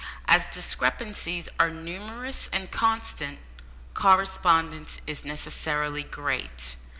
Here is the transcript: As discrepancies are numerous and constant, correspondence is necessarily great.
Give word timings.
As 0.27 0.47
discrepancies 0.47 1.47
are 1.59 1.69
numerous 1.69 2.49
and 2.51 2.71
constant, 2.71 3.37
correspondence 3.93 4.99
is 5.05 5.23
necessarily 5.23 6.01
great. 6.01 6.75